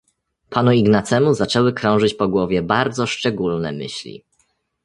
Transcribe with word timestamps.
"Panu 0.49 0.71
Ignacemu 0.73 1.33
zaczęły 1.33 1.73
krążyć 1.73 2.13
po 2.13 2.27
głowie 2.27 2.61
bardzo 2.61 3.07
szczególne 3.07 3.71
myśli." 3.71 4.23